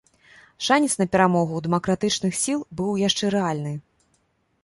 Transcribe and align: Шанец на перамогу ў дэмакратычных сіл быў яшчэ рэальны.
Шанец 0.67 0.93
на 1.01 1.05
перамогу 1.15 1.53
ў 1.55 1.61
дэмакратычных 1.67 2.33
сіл 2.43 2.59
быў 2.79 2.97
яшчэ 3.07 3.25
рэальны. 3.35 3.77